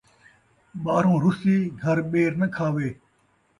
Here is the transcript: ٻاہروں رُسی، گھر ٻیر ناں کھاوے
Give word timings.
ٻاہروں 0.83 1.17
رُسی، 1.23 1.57
گھر 1.81 1.97
ٻیر 2.11 2.31
ناں 2.39 2.49
کھاوے 2.55 2.89